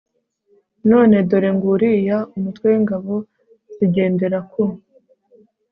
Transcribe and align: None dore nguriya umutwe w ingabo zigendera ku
None 0.89 1.15
dore 1.29 1.49
nguriya 1.55 2.17
umutwe 2.35 2.65
w 2.71 2.73
ingabo 2.79 3.13
zigendera 3.75 4.39
ku 4.51 4.63